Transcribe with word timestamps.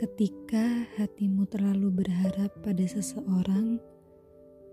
Ketika 0.00 0.88
hatimu 0.96 1.44
terlalu 1.52 2.00
berharap 2.00 2.48
pada 2.64 2.80
seseorang, 2.88 3.76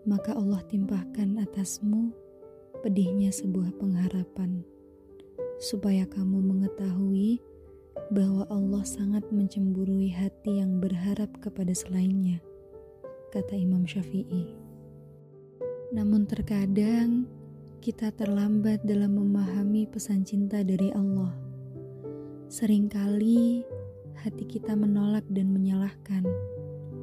maka 0.08 0.32
Allah 0.32 0.64
timpahkan 0.72 1.44
atasmu 1.44 2.16
pedihnya 2.80 3.36
sebuah 3.36 3.76
pengharapan, 3.76 4.64
supaya 5.60 6.08
kamu 6.08 6.40
mengetahui 6.40 7.44
bahwa 8.08 8.48
Allah 8.48 8.88
sangat 8.88 9.28
mencemburui 9.28 10.16
hati 10.16 10.64
yang 10.64 10.80
berharap 10.80 11.28
kepada 11.44 11.76
selainnya, 11.76 12.40
kata 13.36 13.52
Imam 13.52 13.84
Syafi'i. 13.84 14.56
Namun 15.92 16.24
terkadang 16.24 17.28
kita 17.84 18.16
terlambat 18.16 18.80
dalam 18.88 19.20
memahami 19.20 19.92
pesan 19.92 20.24
cinta 20.24 20.64
dari 20.64 20.88
Allah. 20.96 21.36
Seringkali 22.48 23.76
hati 24.24 24.46
kita 24.50 24.74
menolak 24.74 25.24
dan 25.30 25.54
menyalahkan 25.54 26.26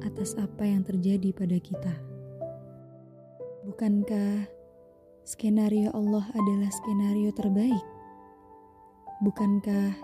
atas 0.03 0.35
apa 0.35 0.67
yang 0.67 0.83
terjadi 0.83 1.31
pada 1.31 1.57
kita. 1.57 1.95
Bukankah 3.65 4.45
skenario 5.25 5.89
Allah 5.95 6.27
adalah 6.35 6.69
skenario 6.69 7.33
terbaik? 7.33 7.85
Bukankah 9.25 9.95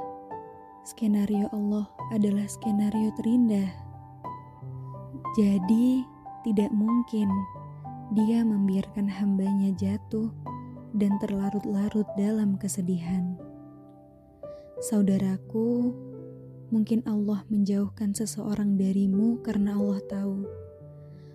skenario 0.88 1.52
Allah 1.54 1.86
adalah 2.16 2.48
skenario 2.50 3.14
terindah? 3.20 3.70
Jadi, 5.38 6.04
tidak 6.44 6.74
mungkin 6.74 7.30
dia 8.12 8.44
membiarkan 8.44 9.08
hambanya 9.08 9.72
jatuh 9.78 10.28
dan 10.98 11.16
terlarut-larut 11.24 12.08
dalam 12.20 12.60
kesedihan. 12.60 13.40
Saudaraku, 14.82 15.94
mungkin 16.72 17.04
Allah 17.04 17.44
menjauhkan 17.52 18.16
seseorang 18.16 18.80
darimu 18.80 19.44
karena 19.44 19.76
Allah 19.76 20.00
tahu 20.08 20.48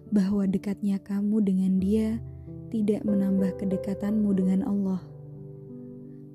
bahwa 0.09 0.49
dekatnya 0.49 0.97
kamu 0.97 1.45
dengan 1.45 1.77
Dia 1.77 2.17
tidak 2.73 3.05
menambah 3.05 3.53
kedekatanmu 3.61 4.33
dengan 4.33 4.65
Allah, 4.65 5.05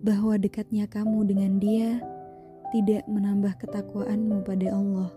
bahwa 0.06 0.38
dekatnya 0.38 0.86
kamu 0.86 1.28
dengan 1.28 1.58
Dia 1.58 1.98
tidak 2.72 3.04
menambah 3.10 3.58
ketakwaanmu 3.58 4.46
pada 4.46 4.70
Allah, 4.70 5.10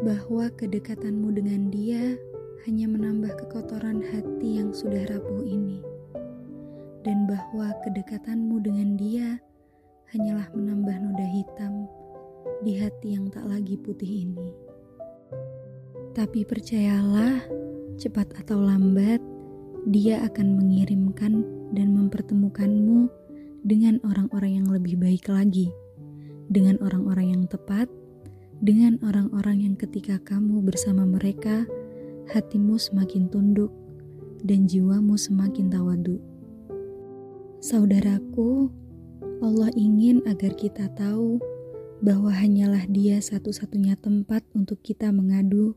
bahwa 0.00 0.48
kedekatanmu 0.56 1.28
dengan 1.36 1.68
Dia 1.68 2.16
hanya 2.64 2.88
menambah 2.88 3.36
kekotoran 3.44 4.00
hati 4.00 4.64
yang 4.64 4.72
sudah 4.72 5.04
rapuh 5.12 5.44
ini, 5.44 5.84
dan 7.04 7.28
bahwa 7.28 7.68
kedekatanmu 7.84 8.64
dengan 8.64 8.96
Dia 8.96 9.38
hanyalah 10.14 10.48
menambah 10.56 10.96
noda 11.04 11.26
hitam 11.26 11.83
di 12.64 12.80
hati 12.80 13.12
yang 13.12 13.28
tak 13.28 13.44
lagi 13.44 13.76
putih 13.76 14.24
ini. 14.24 14.48
Tapi 16.16 16.48
percayalah, 16.48 17.44
cepat 18.00 18.32
atau 18.40 18.56
lambat, 18.64 19.20
Dia 19.84 20.24
akan 20.24 20.56
mengirimkan 20.56 21.44
dan 21.76 21.92
mempertemukanmu 21.92 23.12
dengan 23.68 24.00
orang-orang 24.00 24.64
yang 24.64 24.68
lebih 24.72 24.96
baik 24.96 25.28
lagi, 25.28 25.68
dengan 26.48 26.80
orang-orang 26.80 27.36
yang 27.36 27.44
tepat, 27.44 27.92
dengan 28.64 28.96
orang-orang 29.04 29.60
yang 29.60 29.76
ketika 29.76 30.16
kamu 30.24 30.64
bersama 30.64 31.04
mereka 31.04 31.68
hatimu 32.32 32.80
semakin 32.80 33.28
tunduk 33.28 33.68
dan 34.40 34.64
jiwamu 34.64 35.20
semakin 35.20 35.68
tawadu. 35.68 36.16
Saudaraku, 37.60 38.72
Allah 39.44 39.68
ingin 39.76 40.24
agar 40.24 40.56
kita 40.56 40.88
tahu 40.96 41.36
bahwa 42.04 42.28
hanyalah 42.28 42.84
Dia 42.92 43.16
satu-satunya 43.24 43.96
tempat 43.96 44.44
untuk 44.52 44.84
kita 44.84 45.08
mengadu, 45.08 45.72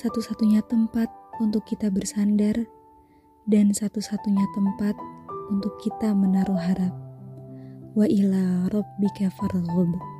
satu-satunya 0.00 0.64
tempat 0.64 1.12
untuk 1.36 1.68
kita 1.68 1.92
bersandar, 1.92 2.64
dan 3.44 3.68
satu-satunya 3.76 4.48
tempat 4.56 4.96
untuk 5.52 5.76
kita 5.84 6.16
menaruh 6.16 6.56
harap. 6.56 6.96
Wa 7.92 8.08
ila 8.08 8.72
rabbika 8.72 9.28
farghab. 9.36 10.13